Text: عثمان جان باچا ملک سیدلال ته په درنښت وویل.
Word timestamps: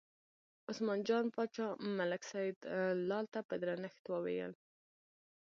عثمان 0.71 0.99
جان 1.09 1.25
باچا 1.35 1.67
ملک 1.99 2.21
سیدلال 2.31 3.25
ته 3.33 3.39
په 3.47 3.55
درنښت 3.61 4.03
وویل. 4.09 4.53